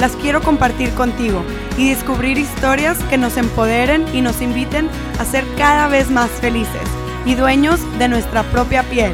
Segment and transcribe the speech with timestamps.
[0.00, 1.44] las quiero compartir contigo
[1.76, 4.88] y descubrir historias que nos empoderen y nos inviten
[5.18, 6.80] a ser cada vez más felices
[7.26, 9.12] y dueños de nuestra propia piel.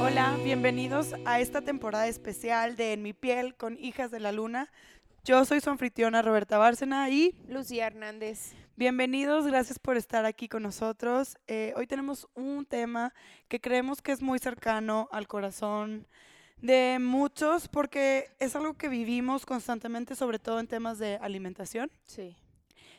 [0.00, 4.72] Hola, bienvenidos a esta temporada especial de En mi piel con Hijas de la Luna.
[5.22, 8.54] Yo soy su anfitriona Roberta Bárcena y Lucía Hernández.
[8.76, 11.36] Bienvenidos, gracias por estar aquí con nosotros.
[11.46, 13.12] Eh, hoy tenemos un tema
[13.48, 16.06] que creemos que es muy cercano al corazón
[16.60, 21.90] de muchos porque es algo que vivimos constantemente, sobre todo en temas de alimentación.
[22.04, 22.36] Sí.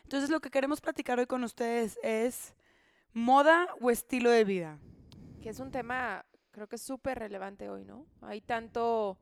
[0.04, 2.54] Entonces lo que queremos platicar hoy con ustedes es
[3.14, 4.80] moda o estilo de vida.
[5.42, 8.06] Que es un tema, creo que es súper relevante hoy, ¿no?
[8.22, 9.18] Hay tanto,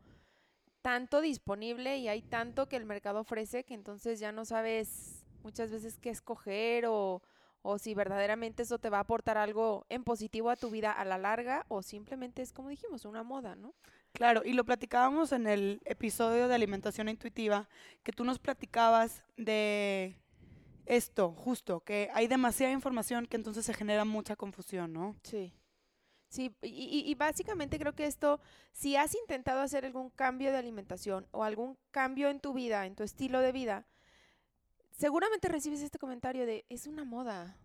[0.82, 5.72] tanto disponible y hay tanto que el mercado ofrece que entonces ya no sabes muchas
[5.72, 7.22] veces qué escoger o,
[7.62, 11.06] o si verdaderamente eso te va a aportar algo en positivo a tu vida a
[11.06, 13.74] la larga o simplemente es como dijimos, una moda, ¿no?
[14.14, 17.68] Claro, y lo platicábamos en el episodio de alimentación intuitiva,
[18.04, 20.16] que tú nos platicabas de
[20.86, 25.16] esto, justo, que hay demasiada información que entonces se genera mucha confusión, ¿no?
[25.24, 25.54] Sí.
[26.30, 28.42] Sí, y, básicamente creo que esto,
[28.74, 32.96] si has intentado hacer algún cambio de alimentación o algún cambio en tu vida, en
[32.96, 33.86] tu estilo de vida,
[34.98, 37.56] seguramente recibes este comentario de, es una moda.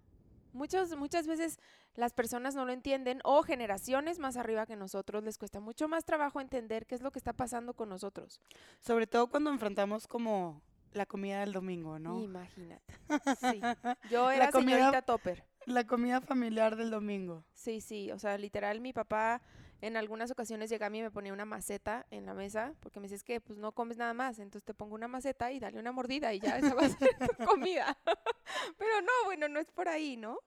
[0.52, 1.58] Muchas, muchas veces
[1.94, 6.05] las personas no lo entienden o generaciones más arriba que nosotros les cuesta mucho más
[6.05, 8.39] trabajo entender qué es lo que está pasando con nosotros.
[8.80, 10.61] Sobre todo cuando enfrentamos como
[10.92, 12.19] la comida del domingo, ¿no?
[12.20, 12.92] Imagínate.
[13.41, 13.61] Sí.
[14.11, 15.45] Yo La era comida- señorita Topper.
[15.64, 17.46] La comida familiar del domingo.
[17.55, 19.40] Sí, sí, o sea, literal, mi papá
[19.82, 23.00] en algunas ocasiones llegaba a mí y me ponía una maceta en la mesa, porque
[23.00, 25.58] me decía, es que pues no comes nada más, entonces te pongo una maceta y
[25.58, 27.98] dale una mordida y ya esa va a ser tu comida.
[28.78, 30.38] Pero no, bueno, no es por ahí, ¿no?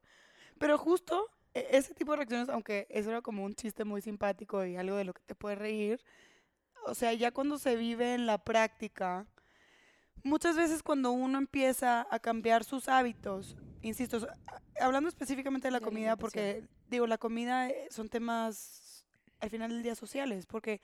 [0.58, 4.66] Pero justo e- ese tipo de reacciones, aunque eso era como un chiste muy simpático
[4.66, 6.02] y algo de lo que te puede reír,
[6.86, 9.28] o sea, ya cuando se vive en la práctica,
[10.24, 14.26] muchas veces cuando uno empieza a cambiar sus hábitos, insisto,
[14.80, 18.85] hablando específicamente de la comida, porque digo, la comida eh, son temas
[19.40, 20.82] al final del día sociales, porque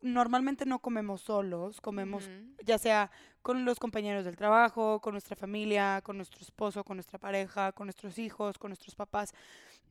[0.00, 2.28] normalmente no comemos solos, comemos
[2.64, 3.10] ya sea
[3.42, 7.86] con los compañeros del trabajo, con nuestra familia, con nuestro esposo, con nuestra pareja, con
[7.86, 9.32] nuestros hijos, con nuestros papás.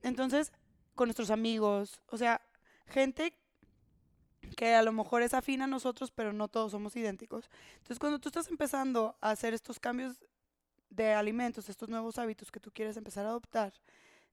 [0.03, 0.51] Entonces,
[0.94, 2.41] con nuestros amigos, o sea,
[2.88, 3.33] gente
[4.56, 7.50] que a lo mejor es afín a nosotros, pero no todos somos idénticos.
[7.77, 10.23] Entonces, cuando tú estás empezando a hacer estos cambios
[10.89, 13.73] de alimentos, estos nuevos hábitos que tú quieres empezar a adoptar,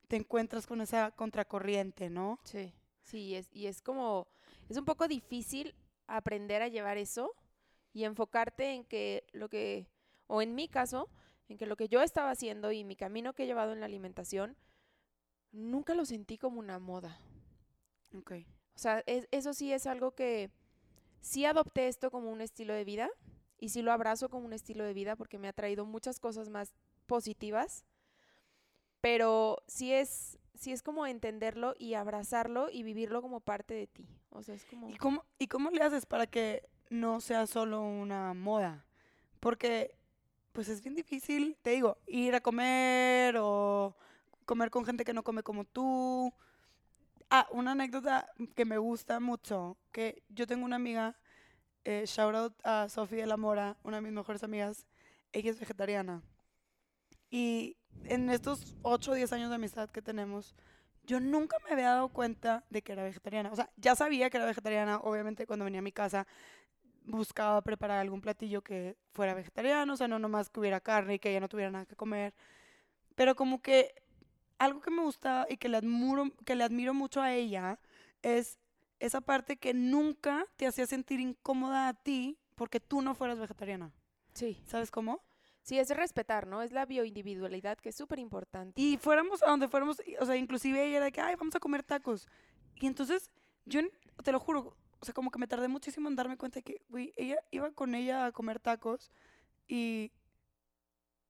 [0.07, 2.39] te encuentras con esa contracorriente, ¿no?
[2.43, 4.27] Sí, sí, es, y es como,
[4.69, 5.75] es un poco difícil
[6.07, 7.33] aprender a llevar eso
[7.93, 9.87] y enfocarte en que lo que,
[10.27, 11.09] o en mi caso,
[11.49, 13.85] en que lo que yo estaba haciendo y mi camino que he llevado en la
[13.87, 14.57] alimentación,
[15.51, 17.17] nunca lo sentí como una moda.
[18.17, 18.31] Ok.
[18.75, 20.49] O sea, es- eso sí es algo que
[21.21, 23.09] sí adopté esto como un estilo de vida
[23.59, 26.49] y sí lo abrazo como un estilo de vida porque me ha traído muchas cosas
[26.49, 26.73] más
[27.07, 27.85] positivas,
[29.01, 34.07] pero sí es, sí es como entenderlo y abrazarlo y vivirlo como parte de ti.
[34.29, 34.89] O sea, es como...
[34.89, 38.85] ¿Y cómo, ¿Y cómo le haces para que no sea solo una moda?
[39.39, 39.95] Porque,
[40.51, 43.95] pues es bien difícil, te digo, ir a comer o
[44.45, 46.33] comer con gente que no come como tú.
[47.29, 51.17] Ah, una anécdota que me gusta mucho, que yo tengo una amiga,
[51.83, 54.87] eh, shout out a Sofía de la Mora, una de mis mejores amigas,
[55.31, 56.21] ella es vegetariana.
[57.31, 60.55] Y en estos 8 o 10 años de amistad que tenemos,
[61.05, 63.51] yo nunca me había dado cuenta de que era vegetariana.
[63.51, 66.27] O sea, ya sabía que era vegetariana, obviamente cuando venía a mi casa
[67.05, 71.19] buscaba preparar algún platillo que fuera vegetariano, o sea, no nomás que hubiera carne y
[71.19, 72.33] que ella no tuviera nada que comer.
[73.15, 73.93] Pero como que
[74.57, 77.79] algo que me gusta y que le admiro, que le admiro mucho a ella
[78.21, 78.59] es
[78.99, 83.91] esa parte que nunca te hacía sentir incómoda a ti porque tú no fueras vegetariana.
[84.33, 84.61] Sí.
[84.65, 85.21] ¿Sabes cómo?
[85.63, 86.61] Sí, es respetar, ¿no?
[86.61, 88.81] Es la bioindividualidad que es súper importante.
[88.81, 91.61] Y fuéramos a donde fuéramos, o sea, inclusive ella era de que, ay, vamos a
[91.61, 92.27] comer tacos.
[92.75, 93.31] Y entonces,
[93.65, 93.79] yo,
[94.23, 96.81] te lo juro, o sea, como que me tardé muchísimo en darme cuenta de que,
[96.89, 99.09] güey, ella iba con ella a comer tacos
[99.65, 100.11] y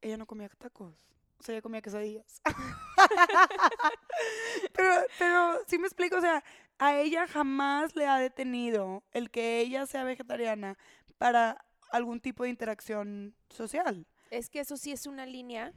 [0.02, 0.96] ella no comía tacos.
[1.38, 2.42] O sea, ella comía quesadillas.
[4.74, 4.90] pero,
[5.20, 6.44] pero, sí me explico, o sea,
[6.80, 10.76] a ella jamás le ha detenido el que ella sea vegetariana
[11.20, 14.08] para algún tipo de interacción social.
[14.34, 15.74] Es que eso sí es una línea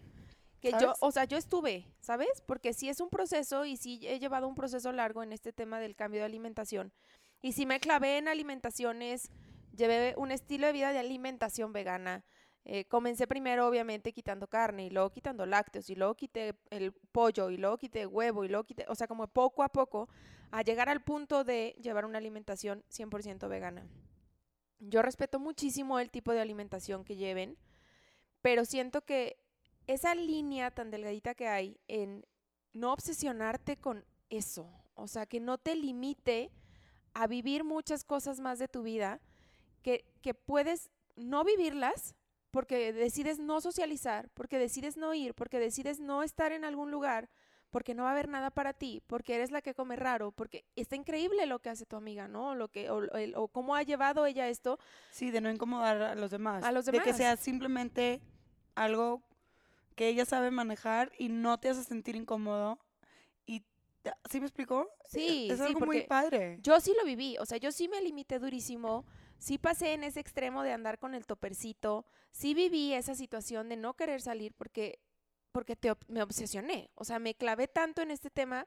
[0.60, 2.42] que yo, o sea, yo estuve, ¿sabes?
[2.46, 5.78] Porque sí es un proceso y sí he llevado un proceso largo en este tema
[5.78, 6.92] del cambio de alimentación.
[7.42, 9.30] Y sí me clavé en alimentaciones,
[9.76, 12.24] llevé un estilo de vida de alimentación vegana.
[12.64, 17.50] Eh, comencé primero, obviamente, quitando carne y luego quitando lácteos y luego quité el pollo
[17.50, 20.08] y luego quité huevo y luego quité, o sea, como poco a poco,
[20.50, 23.86] a llegar al punto de llevar una alimentación 100% vegana.
[24.78, 27.56] Yo respeto muchísimo el tipo de alimentación que lleven,
[28.46, 29.38] pero siento que
[29.88, 32.24] esa línea tan delgadita que hay en
[32.74, 36.52] no obsesionarte con eso, o sea, que no te limite
[37.12, 39.20] a vivir muchas cosas más de tu vida,
[39.82, 42.14] que, que puedes no vivirlas
[42.52, 47.28] porque decides no socializar, porque decides no ir, porque decides no estar en algún lugar,
[47.72, 50.64] porque no va a haber nada para ti, porque eres la que come raro, porque
[50.76, 52.54] está increíble lo que hace tu amiga, ¿no?
[52.54, 54.78] Lo que, o, el- o cómo ha llevado ella esto.
[55.10, 56.62] Sí, de no incomodar a los demás.
[56.62, 57.16] A los De que demás.
[57.16, 58.20] sea simplemente
[58.76, 59.22] algo
[59.96, 62.78] que ella sabe manejar y no te hace sentir incómodo.
[63.46, 63.64] Y
[64.30, 64.88] ¿Sí me explicó?
[65.04, 66.58] Sí, es sí, algo muy padre.
[66.62, 69.04] Yo sí lo viví, o sea, yo sí me limité durísimo,
[69.38, 73.76] sí pasé en ese extremo de andar con el topercito, sí viví esa situación de
[73.76, 75.00] no querer salir porque,
[75.50, 78.66] porque te me obsesioné, o sea, me clavé tanto en este tema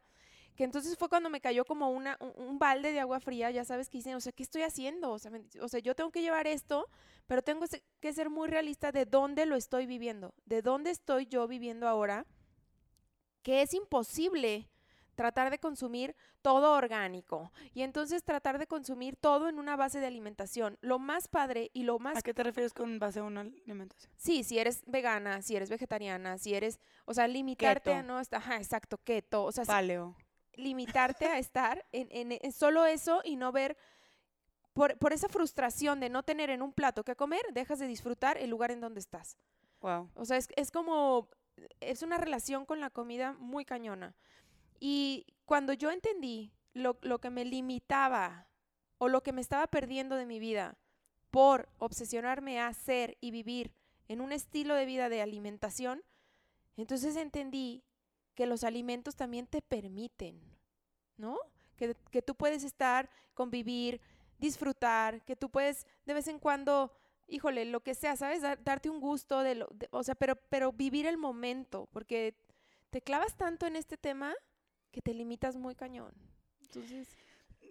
[0.56, 3.64] que entonces fue cuando me cayó como una, un, un balde de agua fría, ya
[3.64, 5.12] sabes que dicen, o sea, ¿qué estoy haciendo?
[5.12, 6.88] O sea, me- o sea, yo tengo que llevar esto,
[7.28, 7.66] pero tengo
[8.02, 12.26] que ser muy realista de dónde lo estoy viviendo, de dónde estoy yo viviendo ahora,
[13.42, 14.70] que es imposible
[15.16, 20.08] tratar de consumir todo orgánico y entonces tratar de consumir todo en una base de
[20.08, 20.78] alimentación.
[20.82, 24.14] Lo más padre y lo más ¿A qué te refieres con base a una alimentación?
[24.16, 28.40] Sí, si eres vegana, si eres vegetariana, si eres, o sea, limitarte a no estar,
[28.40, 30.16] ajá, exacto, keto, o sea, Paleo.
[30.60, 33.78] Limitarte a estar en, en- en solo eso y no ver
[34.74, 38.38] por, por esa frustración de no tener en un plato que comer, dejas de disfrutar
[38.38, 39.38] el lugar en donde estás.
[39.82, 40.10] Wow.
[40.16, 41.30] O sea, es, es como,
[41.80, 44.16] es una relación con la comida muy cañona.
[44.80, 48.48] Y cuando yo entendí lo, lo que me limitaba
[48.98, 50.78] o lo que me estaba perdiendo de mi vida
[51.32, 53.74] por obsesionarme a hacer y vivir
[54.08, 56.04] en un estilo de vida de alimentación,
[56.78, 57.84] entonces entendí
[58.36, 60.42] que los alimentos también te permiten,
[61.20, 61.38] ¿no?
[61.78, 64.02] Que, que tú puedes estar, convivir,
[64.40, 66.92] disfrutar, que tú puedes de vez en cuando
[67.32, 68.42] híjole, lo que sea, ¿sabes?
[68.42, 72.34] Dar- darte un gusto de lo, de- o sea, pero, pero vivir el momento, porque
[72.90, 74.34] te clavas tanto en este tema
[74.92, 76.12] que te limitas muy cañón.
[76.62, 77.16] Entonces,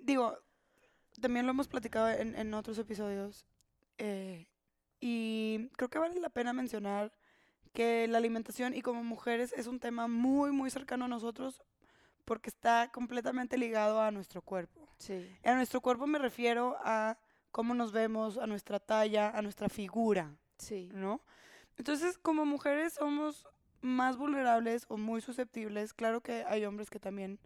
[0.03, 0.39] Digo,
[1.21, 3.45] también lo hemos platicado en, en otros episodios.
[3.99, 4.47] eh,
[5.01, 7.13] y creo que vale la pena mencionar
[7.73, 11.63] que la alimentación y como mujeres es un tema muy, muy cercano a nosotros
[12.29, 14.87] porque está completamente ligado a nuestro cuerpo.
[14.99, 15.35] sí.
[15.45, 17.17] A nuestro cuerpo me refiero a
[17.51, 20.91] cómo nos vemos, a nuestra talla, a nuestra figura, Sí.
[20.93, 21.23] ¿no?
[21.79, 23.47] Entonces, como mujeres somos
[23.81, 25.95] más vulnerables o muy susceptibles.
[25.95, 27.39] Claro que hay hombres que también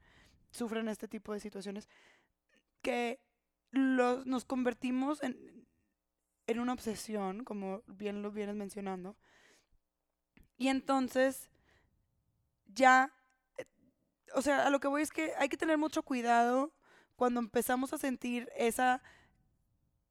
[0.51, 1.89] sufren este tipo de situaciones,
[2.81, 3.21] que
[3.71, 5.67] los, nos convertimos en,
[6.49, 9.17] en una obsesión, como bien lo vienes mencionando.
[10.57, 11.51] Y entonces,
[12.67, 13.13] ya,
[14.35, 16.73] o sea, a lo que voy es que hay que tener mucho cuidado
[17.17, 19.03] cuando empezamos a sentir esa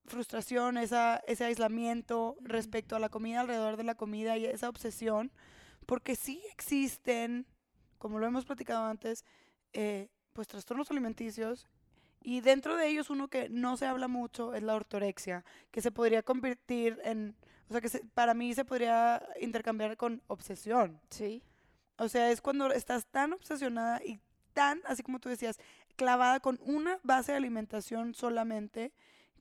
[0.06, 5.32] frustración, esa, ese aislamiento respecto a la comida, alrededor de la comida y esa obsesión,
[5.86, 7.46] porque sí existen,
[7.98, 9.26] como lo hemos platicado antes,
[9.74, 11.68] eh, pues trastornos alimenticios
[12.24, 15.92] y dentro de ellos uno que no se habla mucho es la ortorexia, que se
[15.92, 17.36] podría convertir en,
[17.70, 21.00] o sea, que se- para mí se podría intercambiar con obsesión.
[21.10, 21.44] Sí.
[22.02, 24.20] O sea, es cuando estás tan obsesionada y
[24.54, 25.60] tan, así como tú decías,
[25.96, 28.92] clavada con una base de alimentación solamente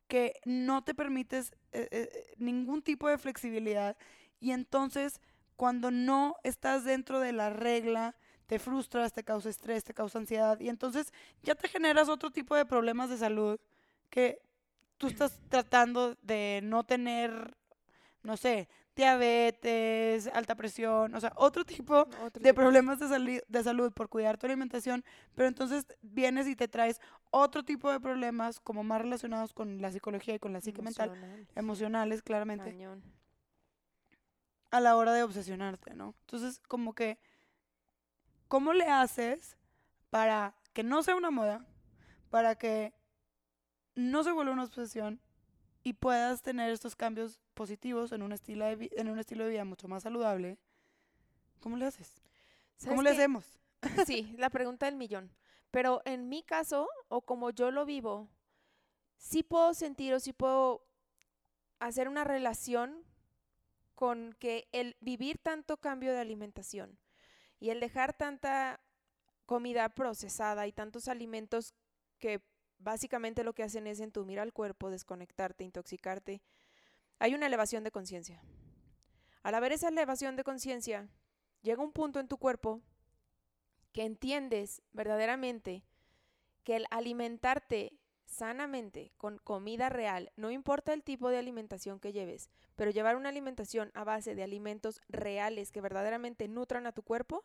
[0.09, 3.97] que no te permites eh, eh, ningún tipo de flexibilidad
[4.41, 5.23] y entonces
[5.57, 8.15] cuando no estás dentro de la regla
[8.47, 12.55] te frustras, te causa estrés, te causa ansiedad y entonces ya te generas otro tipo
[12.55, 13.59] de problemas de salud
[14.11, 14.43] que
[14.99, 17.57] tú estás tratando de no tener,
[18.23, 18.69] no sé,
[19.01, 22.55] diabetes, alta presión, o sea, otro tipo Otro de tipo.
[22.55, 25.05] problemas de, sali- de salud por cuidar tu alimentación,
[25.35, 29.91] pero entonces vienes y te traes otro tipo de problemas como más relacionados con la
[29.91, 31.47] psicología y con la psique mental, Emocional.
[31.57, 33.03] emocionales claramente, Cañón.
[34.71, 36.15] a la hora de obsesionarte, ¿no?
[36.21, 37.19] Entonces, como que,
[38.49, 39.57] ¿cómo le haces
[40.11, 41.65] para que no sea una moda,
[42.31, 42.93] para que
[43.95, 45.21] no se vuelva una obsesión
[45.83, 49.65] y puedas tener estos cambios positivos en un estilo de, en un estilo de vida
[49.65, 50.59] mucho más saludable?
[51.61, 52.21] ¿Cómo le haces?
[52.81, 53.61] ¿Cómo ¿Sabes le hacemos?
[54.07, 55.33] Sí, la pregunta del millón.
[55.71, 58.29] Pero en mi caso, o como yo lo vivo,
[59.17, 60.85] sí puedo sentir o sí puedo
[61.79, 63.05] hacer una relación
[63.95, 66.99] con que el vivir tanto cambio de alimentación
[67.59, 68.81] y el dejar tanta
[69.47, 71.75] comida procesada y tantos alimentos
[72.19, 72.41] que
[72.81, 76.43] básicamente lo que hacen es entumir al cuerpo, desconectarte, intoxicarte,
[77.19, 78.43] hay una elevación de conciencia.
[79.43, 81.09] Al haber esa elevación de conciencia,
[81.63, 82.81] llega un punto en tu cuerpo
[83.93, 85.85] que entiendes verdaderamente
[86.65, 92.49] que el alimentarte sanamente con comida real, no importa el tipo de alimentación que lleves,
[92.77, 97.45] pero llevar una alimentación a base de alimentos reales que verdaderamente nutran a tu cuerpo,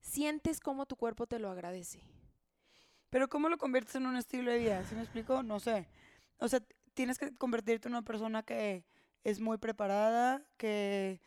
[0.00, 2.02] sientes cómo tu cuerpo te lo agradece.
[3.12, 4.82] Pero ¿cómo lo conviertes en un estilo de vida?
[4.84, 5.42] ¿Sí me explico?
[5.42, 5.86] No sé.
[6.38, 6.60] O sea,
[6.94, 8.84] tienes que convertirte en una persona que
[9.22, 11.20] es muy preparada, que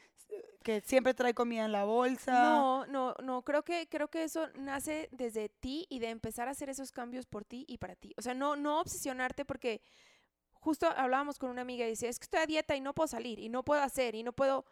[0.63, 2.31] que siempre trae comida en la bolsa.
[2.33, 6.51] No, no, no, creo que creo que eso nace desde ti y de empezar a
[6.51, 8.15] hacer esos cambios por ti y para ti.
[8.17, 9.79] O sea, no no obsesionarte porque
[10.53, 13.07] justo hablábamos con una amiga y decía, "Es que estoy a dieta y no puedo
[13.07, 14.65] salir y no puedo hacer y no puedo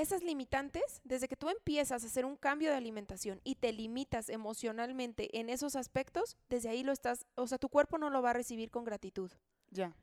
[0.00, 4.28] esas limitantes, desde que tú empiezas a hacer un cambio de alimentación y te limitas
[4.28, 8.30] emocionalmente en esos aspectos, desde ahí lo estás, o sea, tu cuerpo no lo va
[8.30, 9.30] a recibir con gratitud.
[9.70, 9.94] Ya.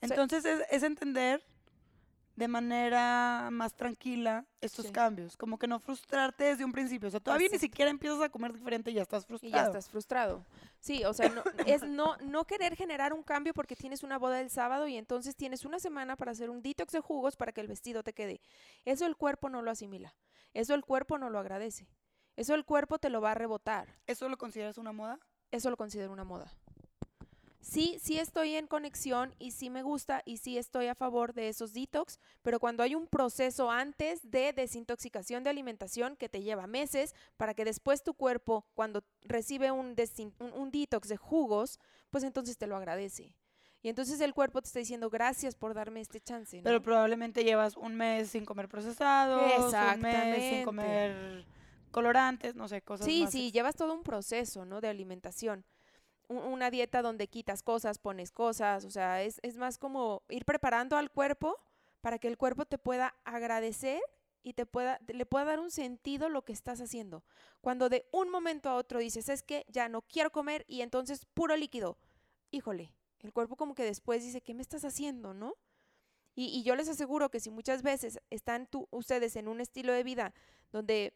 [0.00, 1.42] Entonces es, es entender
[2.36, 7.18] de manera más tranquila estos cambios, como que no frustrarte desde un principio, o sea,
[7.18, 9.48] todavía ni siquiera empiezas a comer diferente y ya estás frustrado.
[9.48, 10.44] Y ya estás frustrado.
[10.78, 14.40] Sí, o sea, no, es no, no querer generar un cambio porque tienes una boda
[14.40, 17.62] el sábado y entonces tienes una semana para hacer un detox de jugos para que
[17.62, 18.42] el vestido te quede.
[18.84, 20.14] Eso el cuerpo no lo asimila,
[20.52, 21.88] eso el cuerpo no lo agradece,
[22.36, 23.96] eso el cuerpo te lo va a rebotar.
[24.06, 25.18] ¿Eso lo consideras una moda?
[25.50, 26.52] Eso lo considero una moda
[27.66, 31.48] sí, sí estoy en conexión y sí me gusta y sí estoy a favor de
[31.48, 36.66] esos detox, pero cuando hay un proceso antes de desintoxicación de alimentación que te lleva
[36.66, 39.96] meses para que después tu cuerpo, cuando recibe un,
[40.38, 41.78] un, detox de jugos,
[42.10, 43.34] pues entonces te lo agradece.
[43.82, 46.60] Y entonces el cuerpo te está diciendo gracias por darme este chance.
[46.64, 49.42] Pero probablemente llevas un mes sin comer procesados,
[49.94, 51.44] un mes sin comer
[51.90, 54.80] colorantes, no sé, cosas Sí, sí, llevas todo un proceso, ¿no?
[54.80, 55.64] De alimentación
[56.28, 61.10] una dieta donde quitas cosas, pones cosas, o sea, es, más como ir preparando al
[61.10, 61.58] cuerpo
[62.00, 64.00] para que el cuerpo te pueda agradecer
[64.42, 67.24] y te pueda, le pueda dar un sentido lo que estás haciendo.
[67.60, 71.26] Cuando de un momento a otro dices, es que ya no quiero comer y entonces
[71.26, 71.98] puro líquido,
[72.50, 75.54] híjole, el cuerpo como que después dice, ¿qué me estás haciendo, no?
[76.34, 79.92] Y, y yo les aseguro que si muchas veces están tú, ustedes en un estilo
[79.92, 80.34] de vida
[80.70, 81.14] donde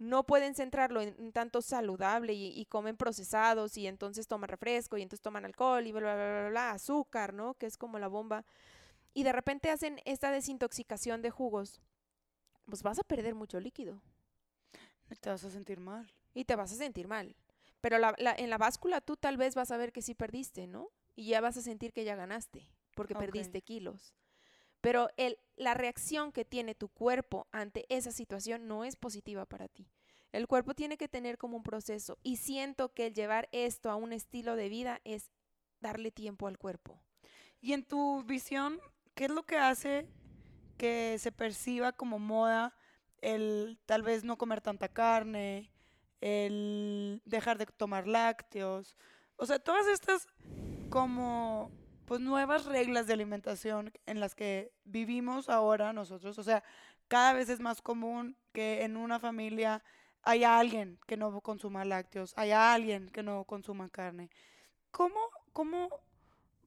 [0.00, 5.22] no pueden centrarlo en, tanto saludable y, comen procesados y entonces toman refresco y entonces
[5.22, 7.52] toman alcohol y bla, bla, bla, bla, azúcar, ¿no?
[7.54, 8.46] Que es como la bomba.
[9.12, 11.82] Y de repente hacen esta desintoxicación de jugos.
[12.64, 14.00] Pues vas a perder mucho líquido.
[15.10, 16.10] Y te vas a sentir mal.
[16.32, 17.36] Y te vas a sentir mal.
[17.82, 20.88] Pero la, en la báscula tú tal vez vas a ver que sí perdiste, ¿no?
[21.14, 24.14] Y ya vas a sentir que ya ganaste, porque perdiste kilos.
[24.80, 29.68] Pero el, la reacción que tiene tu cuerpo ante esa situación no es positiva para
[29.68, 29.88] ti.
[30.32, 33.96] El cuerpo tiene que tener como un proceso y siento que el llevar esto a
[33.96, 35.30] un estilo de vida es
[35.80, 37.02] darle tiempo al cuerpo.
[37.60, 38.80] Y en tu visión,
[39.14, 40.06] ¿qué es lo que hace
[40.78, 42.74] que se perciba como moda
[43.20, 45.70] el tal vez no comer tanta carne,
[46.20, 48.96] el dejar de tomar lácteos?
[49.36, 50.26] O sea, todas estas
[50.90, 51.70] como
[52.10, 56.36] pues nuevas reglas de alimentación en las que vivimos ahora nosotros.
[56.40, 56.64] O sea,
[57.06, 59.80] cada vez es más común que en una familia
[60.24, 64.28] haya alguien que no consuma lácteos, haya alguien que no consuma carne.
[64.90, 65.20] ¿Cómo,
[65.52, 65.88] cómo,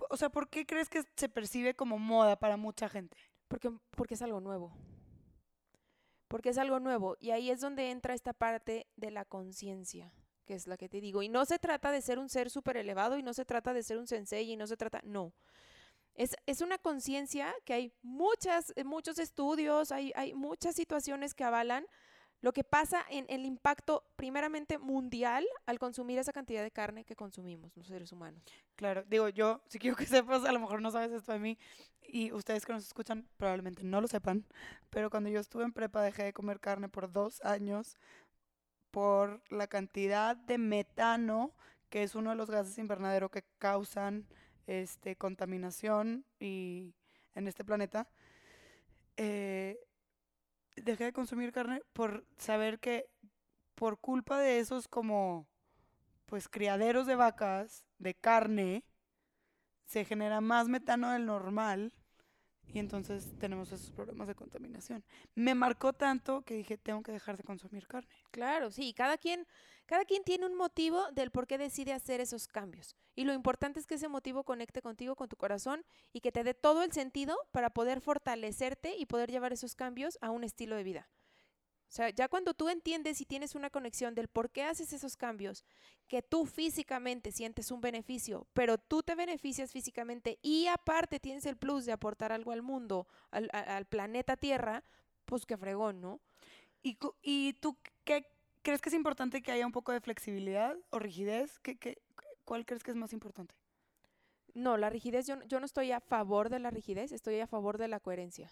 [0.09, 3.17] o sea, por qué crees que se percibe como moda para mucha gente?
[3.49, 4.71] Porque, porque es algo nuevo.
[6.29, 7.17] Porque es algo nuevo.
[7.19, 10.09] Y ahí es donde entra esta parte de la conciencia
[10.45, 11.21] que es la que te digo.
[11.21, 13.83] Y no se trata de ser un ser súper elevado y no se trata de
[13.83, 15.33] ser un sensei y no se trata, no.
[16.15, 21.43] Es, es una conciencia que hay muchas, eh, muchos estudios, hay, hay muchas situaciones que
[21.43, 21.85] avalan
[22.43, 27.15] lo que pasa en el impacto primeramente mundial al consumir esa cantidad de carne que
[27.15, 28.43] consumimos los seres humanos.
[28.75, 31.57] Claro, digo yo, si quiero que sepas, a lo mejor no sabes esto de mí
[32.01, 34.45] y ustedes que nos escuchan probablemente no lo sepan,
[34.89, 37.97] pero cuando yo estuve en prepa dejé de comer carne por dos años
[38.93, 41.51] por la cantidad de metano,
[41.89, 44.27] que es uno de los gases invernadero que causan
[44.67, 46.93] este, contaminación y,
[47.33, 48.07] en este planeta.
[49.17, 49.79] Eh,
[50.75, 53.09] dejé de consumir carne por saber que
[53.73, 55.47] por culpa de esos como
[56.27, 58.85] pues criaderos de vacas de carne
[59.85, 61.93] se genera más metano del normal
[62.67, 65.03] y entonces tenemos esos problemas de contaminación.
[65.35, 68.09] Me marcó tanto que dije, tengo que dejar de consumir carne.
[68.31, 69.45] Claro, sí, cada quien,
[69.85, 72.95] cada quien tiene un motivo del por qué decide hacer esos cambios.
[73.15, 76.43] Y lo importante es que ese motivo conecte contigo, con tu corazón, y que te
[76.43, 80.75] dé todo el sentido para poder fortalecerte y poder llevar esos cambios a un estilo
[80.75, 81.09] de vida.
[81.93, 85.15] O sea, ya cuando tú entiendes y tienes una conexión del por qué haces esos
[85.15, 85.63] cambios,
[86.07, 91.55] que tú físicamente sientes un beneficio, pero tú te beneficias físicamente y aparte tienes el
[91.55, 94.83] plus de aportar algo al mundo, al, al planeta Tierra,
[95.25, 96.19] pues qué fregón, ¿no?
[96.81, 98.25] ¿Y, y tú qué
[98.63, 101.59] crees que es importante que haya un poco de flexibilidad o rigidez?
[101.59, 102.01] ¿Qué, qué,
[102.43, 103.53] cuál crees que es más importante?
[104.55, 107.77] No, la rigidez, yo, yo no estoy a favor de la rigidez, estoy a favor
[107.77, 108.49] de la coherencia.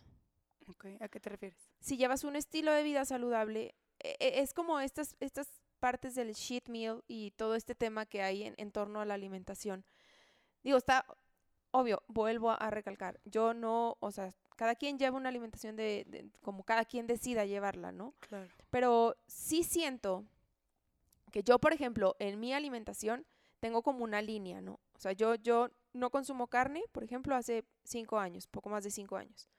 [0.67, 0.97] Okay.
[0.99, 1.57] ¿A qué te refieres?
[1.79, 6.33] Si llevas un estilo de vida saludable, e, e, es como estas, estas partes del
[6.33, 9.83] sheet meal y todo este tema que hay en, en torno a la alimentación.
[10.63, 11.05] Digo, está
[11.71, 16.29] obvio, vuelvo a recalcar, yo no, o sea, cada quien lleva una alimentación de, de,
[16.41, 18.13] como cada quien decida llevarla, ¿no?
[18.19, 18.49] Claro.
[18.69, 20.25] Pero sí siento
[21.31, 23.25] que yo, por ejemplo, en mi alimentación
[23.59, 24.73] tengo como una línea, ¿no?
[24.93, 28.91] O sea, yo, yo no consumo carne, por ejemplo, hace cinco años, poco más de
[28.91, 29.49] cinco años.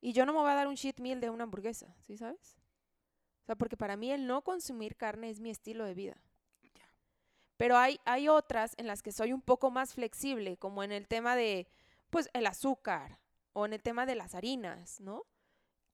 [0.00, 2.56] Y yo no me voy a dar un cheat meal de una hamburguesa, ¿sí sabes?
[3.42, 6.22] O sea, porque para mí el no consumir carne es mi estilo de vida.
[7.56, 11.06] Pero hay, hay otras en las que soy un poco más flexible, como en el
[11.06, 11.68] tema de,
[12.08, 13.18] pues, el azúcar
[13.52, 15.24] o en el tema de las harinas, ¿no?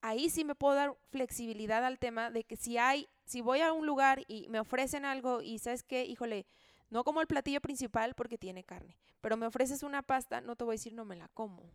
[0.01, 3.73] Ahí sí me puedo dar flexibilidad al tema de que si hay, si voy a
[3.73, 6.45] un lugar y me ofrecen algo y sabes qué, híjole,
[6.89, 10.63] no como el platillo principal porque tiene carne, pero me ofreces una pasta, no te
[10.63, 11.69] voy a decir no me la como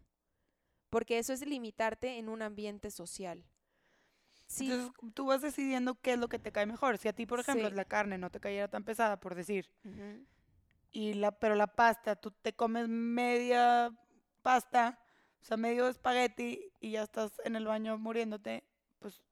[0.93, 3.43] porque eso es limitarte en un ambiente social.
[4.47, 4.71] Sí.
[4.71, 6.99] Entonces tú vas decidiendo qué es lo que te cae mejor.
[6.99, 7.75] Si a ti, por ejemplo, sí.
[7.75, 10.27] la carne no te cayera tan pesada, por decir, uh -huh.
[10.91, 13.91] y la, pero la pasta, tú te comes media
[14.43, 15.01] pasta,
[15.41, 18.63] o sea, medio espagueti y ya estás en el baño muriéndote,
[18.99, 19.23] pues,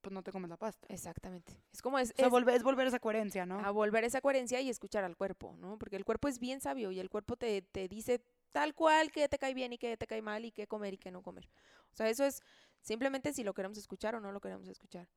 [0.00, 0.88] pues no te comes la pasta.
[0.90, 1.62] Exactamente.
[1.72, 3.60] Es como es, o sea, es, volver, es volver esa coherencia, ¿no?
[3.60, 5.78] A volver esa coherencia y escuchar al cuerpo, ¿no?
[5.78, 8.20] Porque el cuerpo es bien sabio y el cuerpo te, te dice
[8.54, 10.98] tal cual, que te cae bien y que te cae mal y qué comer y
[10.98, 11.50] qué no comer.
[11.92, 12.40] O sea, eso es
[12.80, 15.08] simplemente si lo queremos escuchar o no lo queremos escuchar.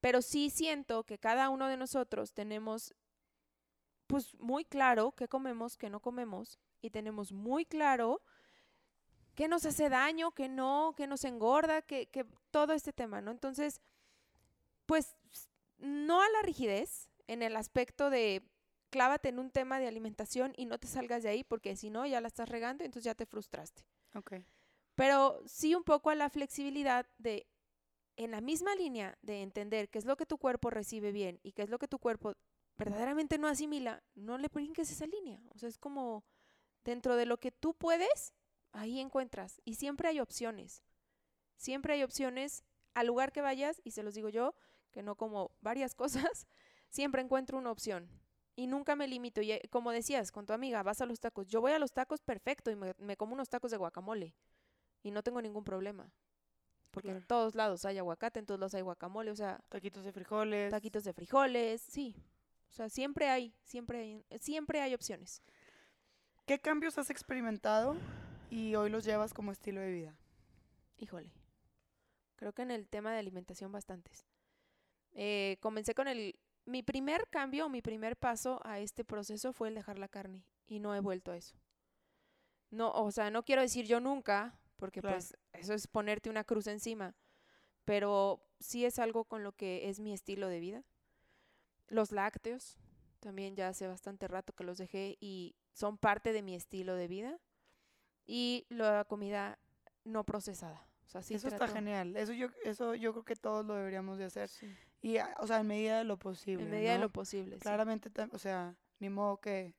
[0.00, 2.94] Pero sí siento que cada uno de nosotros tenemos
[4.06, 8.22] pues muy claro qué comemos, qué no comemos y tenemos muy claro
[9.34, 13.32] qué nos hace daño, qué no, qué nos engorda, que, que todo este tema, ¿no?
[13.32, 13.80] Entonces,
[14.86, 15.16] pues
[15.78, 18.44] no a la rigidez en el aspecto de
[18.90, 22.06] clávate en un tema de alimentación y no te salgas de ahí porque si no
[22.06, 23.84] ya la estás regando y entonces ya te frustraste.
[24.14, 24.44] Okay.
[24.94, 27.46] Pero sí un poco a la flexibilidad de,
[28.16, 31.52] en la misma línea de entender qué es lo que tu cuerpo recibe bien y
[31.52, 32.34] qué es lo que tu cuerpo
[32.76, 35.40] verdaderamente no asimila, no le brinques esa línea.
[35.54, 36.24] O sea, es como
[36.84, 38.34] dentro de lo que tú puedes,
[38.72, 39.60] ahí encuentras.
[39.64, 40.82] Y siempre hay opciones.
[41.56, 44.54] Siempre hay opciones al lugar que vayas, y se los digo yo,
[44.90, 46.46] que no como varias cosas,
[46.88, 48.19] siempre encuentro una opción
[48.60, 49.40] y nunca me limito.
[49.40, 51.46] Y como decías con tu amiga, vas a los tacos.
[51.48, 54.34] Yo voy a los tacos perfecto y me, me como unos tacos de guacamole
[55.02, 56.12] y no tengo ningún problema.
[56.90, 57.20] Porque claro.
[57.20, 59.64] en todos lados hay aguacate, en todos lados hay guacamole, o sea...
[59.70, 60.70] Taquitos de frijoles.
[60.70, 62.14] Taquitos de frijoles, sí.
[62.68, 65.42] O sea, siempre hay, siempre hay, siempre hay opciones.
[66.44, 67.96] ¿Qué cambios has experimentado
[68.50, 70.18] y hoy los llevas como estilo de vida?
[70.98, 71.32] Híjole,
[72.36, 74.26] creo que en el tema de alimentación bastantes.
[75.12, 76.38] Eh, comencé con el
[76.70, 80.78] mi primer cambio, mi primer paso a este proceso fue el dejar la carne y
[80.78, 81.56] no he vuelto a eso.
[82.70, 85.16] No, o sea, no quiero decir yo nunca, porque claro.
[85.16, 87.16] pues eso es ponerte una cruz encima,
[87.84, 90.84] pero sí es algo con lo que es mi estilo de vida.
[91.88, 92.78] Los lácteos,
[93.18, 97.08] también ya hace bastante rato que los dejé y son parte de mi estilo de
[97.08, 97.38] vida.
[98.26, 99.58] Y la comida
[100.04, 100.86] no procesada.
[101.06, 101.64] O sea, sí eso trato...
[101.64, 102.16] está genial.
[102.16, 104.48] Eso yo, eso yo creo que todos lo deberíamos de hacer.
[104.48, 104.72] Sí.
[105.02, 106.64] Y, o sea, en medida de lo posible.
[106.64, 106.94] En medida ¿no?
[106.94, 107.58] de lo posible.
[107.58, 108.30] Claramente, sí.
[108.32, 109.74] o sea, ni modo que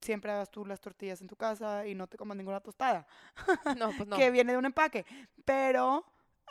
[0.00, 3.06] siempre hagas tú las tortillas en tu casa y no te comas ninguna tostada.
[3.78, 4.16] No, pues no.
[4.16, 5.06] que viene de un empaque.
[5.44, 6.04] Pero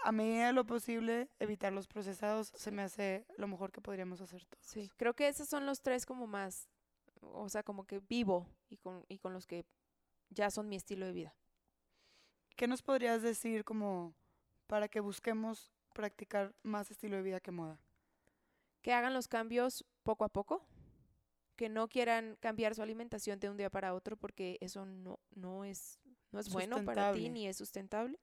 [0.04, 4.22] a medida de lo posible, evitar los procesados se me hace lo mejor que podríamos
[4.22, 4.66] hacer todos.
[4.66, 6.70] Sí, creo que esos son los tres como más,
[7.22, 9.66] o sea, como que vivo y con, y con los que
[10.30, 11.36] ya son mi estilo de vida.
[12.56, 14.14] ¿Qué nos podrías decir como
[14.68, 17.80] para que busquemos practicar más estilo de vida que moda?
[18.82, 20.66] Que hagan los cambios poco a poco,
[21.56, 25.64] que no quieran cambiar su alimentación de un día para otro porque eso no, no
[25.64, 26.00] es,
[26.32, 28.20] no es bueno para ti ni es sustentable.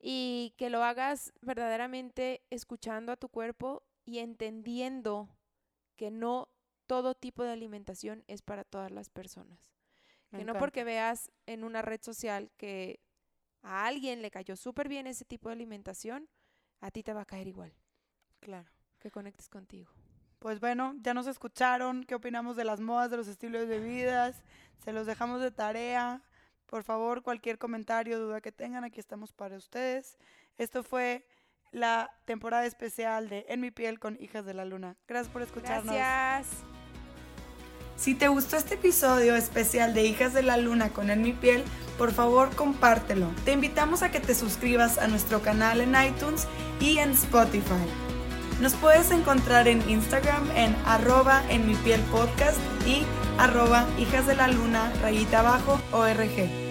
[0.00, 5.28] Y que lo hagas verdaderamente escuchando a tu cuerpo y entendiendo
[5.96, 6.48] que no
[6.86, 9.72] todo tipo de alimentación es para todas las personas.
[10.30, 10.52] Me que encanta.
[10.52, 13.00] no porque veas en una red social que
[13.62, 16.28] a alguien le cayó súper bien ese tipo de alimentación,
[16.80, 17.72] a ti te va a caer igual.
[18.40, 18.68] Claro.
[18.98, 19.90] Que conectes contigo.
[20.38, 22.04] Pues bueno, ya nos escucharon.
[22.04, 24.42] ¿Qué opinamos de las modas, de los estilos de vidas?
[24.84, 26.22] Se los dejamos de tarea.
[26.66, 30.18] Por favor, cualquier comentario, duda que tengan, aquí estamos para ustedes.
[30.58, 31.26] Esto fue
[31.70, 34.96] la temporada especial de En mi piel con Hijas de la Luna.
[35.08, 35.94] Gracias por escucharnos.
[35.94, 36.83] Gracias.
[37.96, 41.62] Si te gustó este episodio especial de Hijas de la Luna con En mi piel,
[41.96, 43.30] por favor compártelo.
[43.44, 46.46] Te invitamos a que te suscribas a nuestro canal en iTunes
[46.80, 47.84] y en Spotify.
[48.60, 53.02] Nos puedes encontrar en Instagram en arroba en mi piel podcast y
[53.38, 56.63] arroba hijas de la luna rayita abajo org.